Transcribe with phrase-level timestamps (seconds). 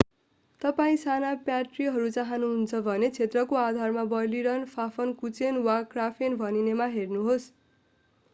[0.61, 7.49] तपाईं साना प्याट्रीहरू चाहानुहुन्छ भने क्षेत्रको आधारमा बर्लिनर फाफनकुचेन वा क्राफेन भनिनेमा हेर्नुहोस्‌।